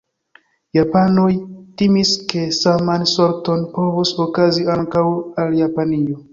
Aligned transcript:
Japanoj 0.77 1.25
timis 1.81 2.13
ke 2.33 2.43
saman 2.61 3.07
sorton 3.13 3.61
povus 3.79 4.17
okazi 4.27 4.67
ankaŭ 4.81 5.07
al 5.45 5.59
Japanio. 5.63 6.23